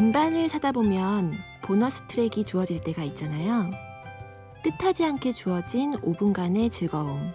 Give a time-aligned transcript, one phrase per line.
[0.00, 3.70] 음반을 사다 보면 보너스 트랙이 주어질 때가 있잖아요.
[4.62, 7.34] 뜻하지 않게 주어진 5분간의 즐거움.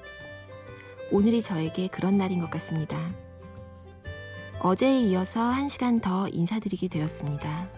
[1.12, 2.98] 오늘이 저에게 그런 날인 것 같습니다.
[4.62, 7.70] 어제에 이어서 1시간 더 인사드리게 되었습니다.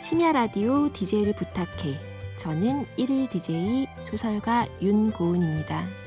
[0.00, 2.00] 심야 라디오 DJ를 부탁해.
[2.38, 5.99] 저는 1일 DJ 소설가 윤고은입니다.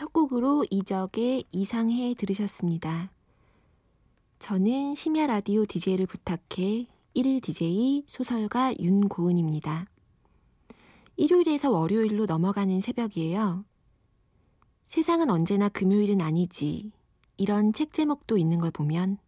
[0.00, 3.10] 첫 곡으로 이적의 이상해 들으셨습니다.
[4.38, 9.84] 저는 심야 라디오 DJ를 부탁해 1일 DJ 소설가 윤고은입니다.
[11.18, 13.66] 일요일에서 월요일로 넘어가는 새벽이에요.
[14.86, 16.92] 세상은 언제나 금요일은 아니지.
[17.36, 19.18] 이런 책 제목도 있는 걸 보면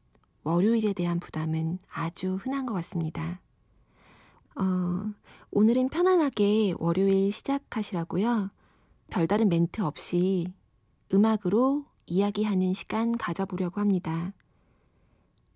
[0.43, 3.43] 월요일에 대한 부담은 아주 흔한 것 같습니다.
[4.57, 5.13] 어,
[5.51, 8.51] 오늘은 편안하게 월요일 시작하시라고요.
[9.11, 10.47] 별다른 멘트 없이
[11.13, 14.33] 음악으로 이야기하는 시간 가져보려고 합니다.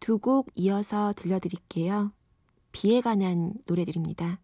[0.01, 2.13] 두 곡 이어서 들려드릴게요.
[2.73, 4.39] 비에 관한 노래들입니다.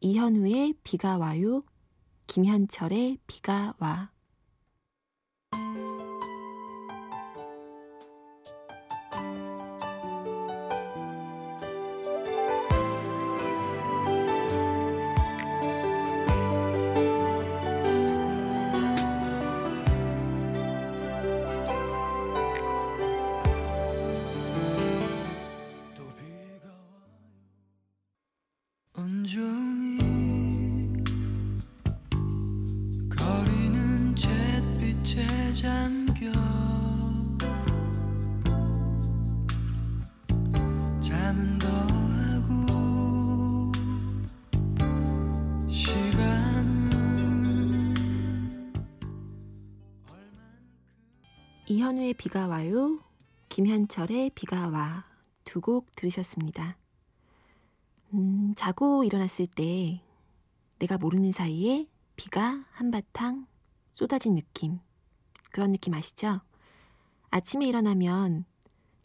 [0.00, 1.64] 이현우의 비가 와요,
[2.26, 4.10] 김현철의 비가 와.
[51.74, 52.98] 이현우의 비가 와요,
[53.48, 55.04] 김현철의 비가 와.
[55.44, 56.76] 두 곡 들으셨습니다.
[58.12, 60.02] 음, 자고 일어났을 때
[60.80, 61.86] 내가 모르는 사이에
[62.16, 63.46] 비가 한바탕
[63.92, 64.80] 쏟아진 느낌.
[65.52, 66.40] 그런 느낌 아시죠?
[67.30, 68.46] 아침에 일어나면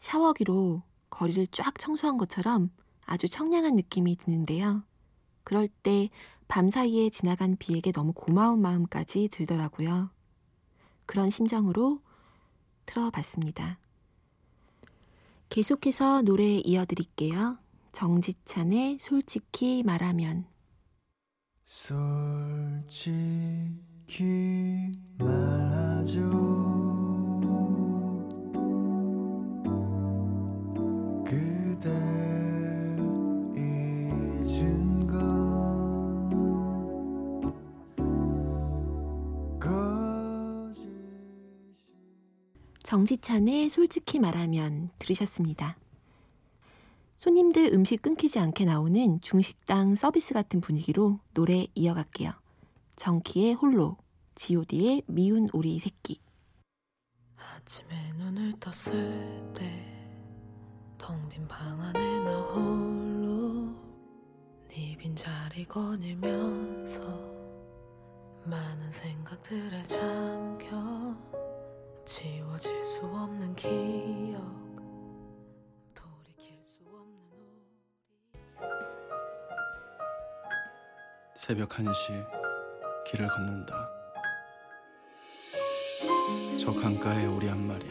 [0.00, 2.70] 샤워기로 거리를 쫙 청소한 것처럼
[3.04, 4.82] 아주 청량한 느낌이 드는데요.
[5.44, 6.08] 그럴 때
[6.48, 10.10] 밤 사이에 지나간 비에게 너무 고마운 마음까지 들더라고요.
[11.06, 12.00] 그런 심정으로
[12.86, 13.78] 틀어봤습니다.
[15.48, 17.58] 계속해서 노래 이어드릴게요.
[17.92, 20.46] 정지찬의 솔직히 말하면
[22.86, 23.32] 솔직히
[25.18, 26.85] 말하죠
[42.86, 45.76] 정지찬의 솔직히 말하면 들으셨습니다.
[47.16, 52.30] 손님들 음식 끊기지 않게 나오는 중식당 서비스 같은 분위기로 노래 이어갈게요.
[52.94, 53.96] 정키의 홀로,
[54.36, 56.20] god의 미운 오리 새끼.
[57.56, 57.88] 아침에
[58.18, 59.82] 눈을 떴을 때
[60.96, 63.74] 텅 빈 방 안에 나 홀로
[64.68, 67.00] 네 빈자리 거닐면서
[68.44, 71.16] 많은 생각들에 잠겨
[72.06, 74.40] 지워질 수 없는 기억.
[75.92, 77.66] 돌이킬 수 없는 우리.
[81.34, 82.24] 새벽 1시
[83.06, 83.90] 길을 걷는다.
[86.60, 87.84] 저 강가에 우리 한 마리.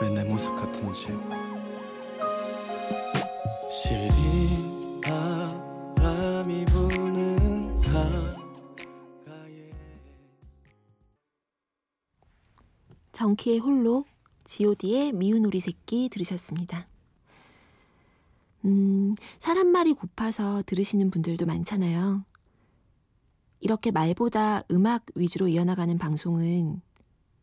[0.00, 1.06] 왜 내 모습 같은지.
[3.70, 4.10] 시린
[13.42, 14.04] 정키의 홀로,
[14.46, 16.86] god의 미운 오리 새끼 들으셨습니다.
[18.64, 22.24] 음, 사람 말이 고파서 들으시는 분들도 많잖아요.
[23.58, 26.80] 이렇게 말보다 음악 위주로 이어나가는 방송은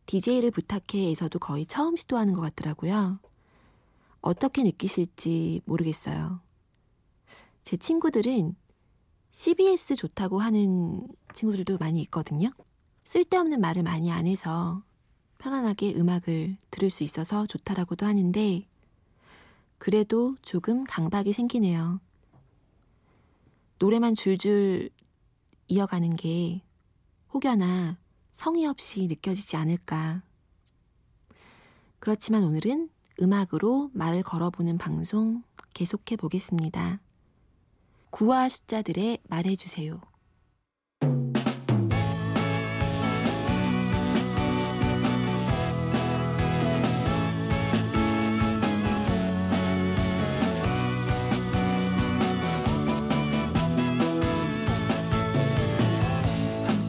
[0.06, 3.20] DJ를 부탁해에서도 거의 처음 시도하는 것 같더라고요.
[4.22, 6.40] 어떻게 느끼실지 모르겠어요.
[7.62, 8.56] 제 친구들은
[9.30, 12.50] CBS 좋다고 하는 친구들도 많이 있거든요.
[13.04, 14.82] 쓸데없는 말을 많이 안 해서
[15.40, 18.68] 편안하게 음악을 들을 수 있어서 좋다라고도 하는데
[19.78, 22.00] 그래도 조금 강박이 생기네요.
[23.78, 24.90] 노래만 줄줄
[25.68, 26.62] 이어가는 게
[27.32, 27.96] 혹여나
[28.30, 30.22] 성의 없이 느껴지지 않을까.
[31.98, 32.90] 그렇지만 오늘은
[33.22, 37.00] 음악으로 말을 걸어보는 방송 계속해 보겠습니다.
[38.10, 40.09] 구와 숫자들의 말해주세요.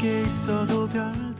[0.01, 1.31] 함께 있어도 별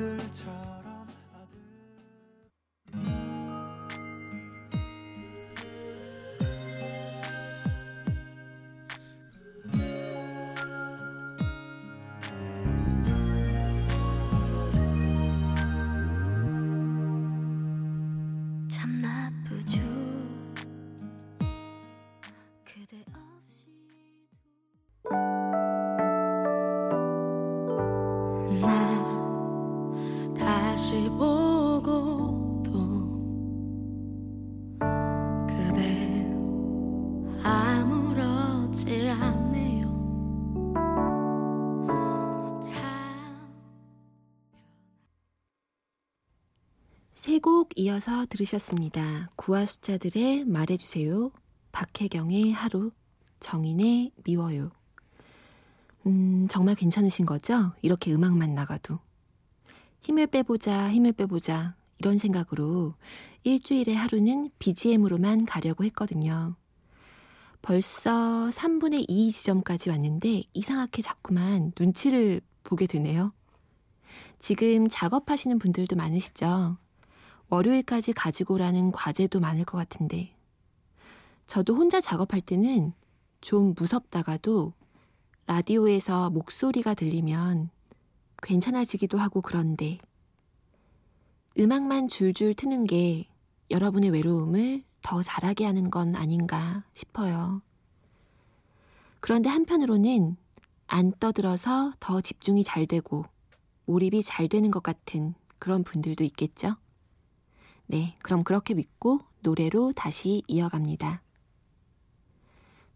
[47.22, 49.30] 세 곡 이어서 들으셨습니다.
[49.36, 51.32] 구와 숫자들의 말해주세요.
[51.72, 52.90] 박혜경의 하루,
[53.40, 54.72] 정인의 미워요.
[56.08, 57.70] 음, 정말 괜찮으신 거죠?
[57.84, 58.98] 이렇게 음악만 나가도.
[60.02, 62.96] 힘을 빼보자, 힘을 빼보자, 이런 생각으로
[63.44, 66.56] 일주일에 하루는 BGM으로만 가려고 했거든요.
[67.62, 73.32] 벌써 3분의 2 지점까지 왔는데 이상하게 자꾸만 눈치를 보게 되네요.
[74.40, 76.78] 지금 작업하시는 분들도 많으시죠?
[77.52, 80.34] 월요일까지 가지고 오라는 과제도 많을 것 같은데.
[81.48, 82.94] 저도 혼자 작업할 때는
[83.42, 84.74] 좀 무섭다가도
[85.48, 87.70] 라디오에서 목소리가 들리면
[88.42, 89.98] 괜찮아지기도 하고 그런데
[91.60, 93.28] 음악만 줄줄 트는 게
[93.70, 97.62] 여러분의 외로움을 더 잘하게 하는 건 아닌가 싶어요.
[99.20, 100.38] 그런데 한편으로는
[100.88, 103.26] 안 떠들어서 더 집중이 잘 되고
[103.86, 106.78] 몰입이 잘 되는 것 같은 그런 분들도 있겠죠?
[107.92, 111.22] 네, 그럼 그렇게 믿고 노래로 다시 이어갑니다.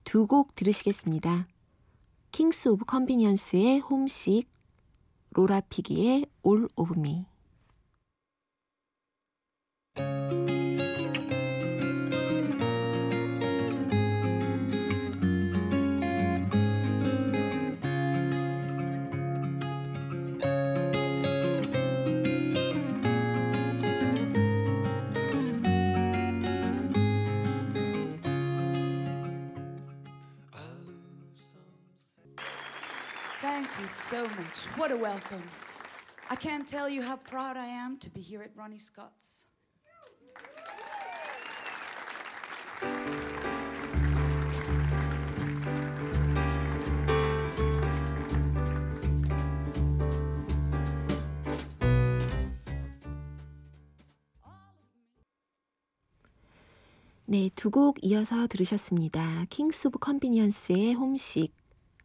[0.06, 1.48] 두 곡 들으시겠습니다.
[2.32, 4.48] Kings of Convenience의 Homesick,
[5.32, 7.26] 로라 피기의 All of Me.
[34.26, 34.78] So much.
[34.78, 35.44] What a welcome.
[36.30, 39.46] I can't tell you how proud I am to be here at Ronnie Scott's.
[57.28, 59.46] 네, 두 곡 이어서 들으셨습니다.
[59.50, 61.54] 킹스 오브 컨비니언스의 홈식,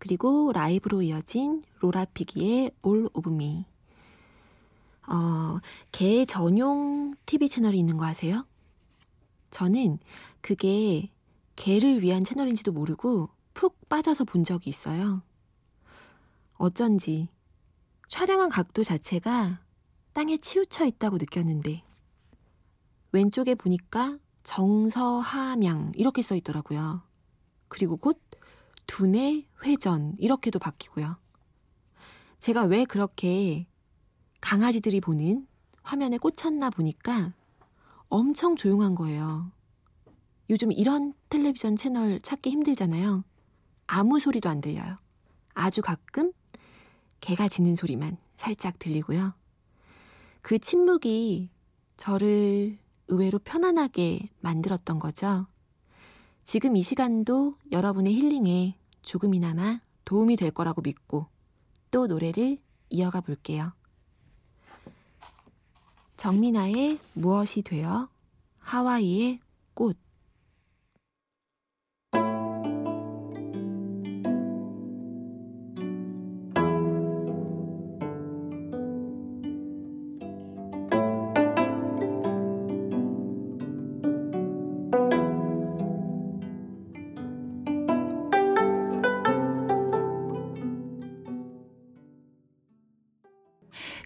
[0.01, 3.67] 그리고 라이브로 이어진 로라 피기의 All of Me.
[5.07, 5.59] 어,
[5.93, 8.47] 개 전용 TV 채널이 있는 거 아세요?
[9.51, 9.99] 저는
[10.41, 11.11] 그게
[11.55, 15.23] 개를 위한 채널인지도 모르고 푹 빠져서 본 적이 있어요.
[16.55, 17.29] 어쩐지
[18.09, 19.61] 촬영한 각도 자체가
[20.15, 21.85] 땅에 치우쳐 있다고 느꼈는데
[23.13, 27.03] 왼쪽에 보니까 정서함양 이렇게 써 있더라고요.
[27.69, 28.19] 그리고 곧
[28.91, 31.17] 두뇌 회전 이렇게도 바뀌고요.
[32.41, 33.69] 제가 왜 그렇게
[34.41, 35.47] 강아지들이 보는
[35.83, 37.33] 화면에 꽂혔나 보니까
[38.09, 39.53] 엄청 조용한 거예요.
[40.51, 43.23] 요즘 이런 텔레비전 채널 찾기 힘들잖아요.
[43.87, 44.99] 아무 소리도 안 들려요.
[45.55, 46.33] 아주 가끔
[47.21, 49.35] 개가 짖는 소리만 살짝 들리고요.
[50.43, 51.51] 그 침묵이
[51.97, 55.47] 저를 의외로 편안하게 만들었던 거죠.
[56.45, 61.27] 지금 이 시간도 여러분의 힐링에 조금이나마 도움이 될 거라고 믿고
[61.91, 62.59] 또 노래를
[62.91, 63.73] 이어가 볼게요.
[66.17, 68.09] 정민아의 무엇이 되어
[68.59, 69.41] 하와이의
[69.75, 69.97] 꽃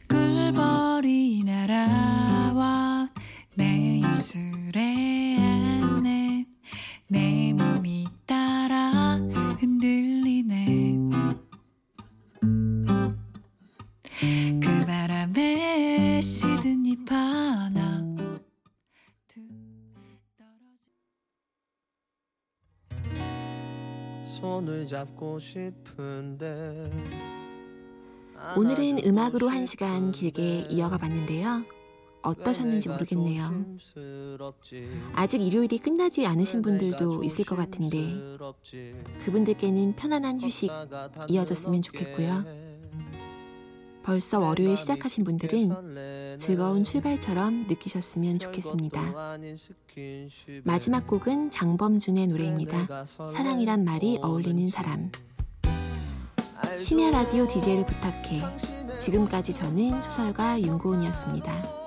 [0.09, 3.09] 꿀벌이 날아와
[3.55, 6.47] 내 입술에 안내
[7.09, 9.17] 내 몸이 따라
[9.61, 10.99] 흔들리네.
[14.61, 18.05] 그 바람에 시든 잎 하나
[24.25, 26.91] 손을 잡고 싶은데
[28.57, 31.65] 오늘은 음악으로 한 시간 길게 이어가 봤는데요.
[32.23, 33.77] 어떠셨는지 모르겠네요.
[35.13, 37.99] 아직 일요일이 끝나지 않으신 분들도 있을 것 같은데
[39.25, 40.71] 그분들께는 편안한 휴식
[41.29, 42.45] 이어졌으면 좋겠고요.
[44.03, 49.39] 벌써 월요일 시작하신 분들은 즐거운 출발처럼 느끼셨으면 좋겠습니다.
[50.63, 53.07] 마지막 곡은 장범준의 노래입니다.
[53.07, 55.11] 사랑이란 말이 어울리는 사람.
[56.79, 58.41] 심야 라디오 DJ를 부탁해.
[58.99, 61.84] 지금까지 저는 소설가 윤고은이었습니다.